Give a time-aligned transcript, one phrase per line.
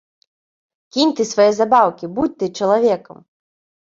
[0.95, 3.21] Кінь ты свае забаўкі, будзь ты чалавекам!